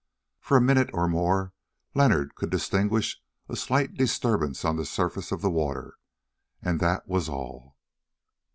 [0.39, 1.53] For a minute or more
[1.93, 5.95] Leonard could distinguish a slight disturbance on the surface of the water,
[6.59, 7.77] and that was all.